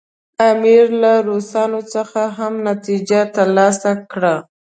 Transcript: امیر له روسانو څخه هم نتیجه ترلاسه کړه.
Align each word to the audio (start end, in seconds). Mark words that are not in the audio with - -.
امیر 0.51 0.85
له 1.01 1.13
روسانو 1.27 1.79
څخه 1.93 2.21
هم 2.37 2.53
نتیجه 2.69 3.19
ترلاسه 3.35 3.91
کړه. 4.11 4.35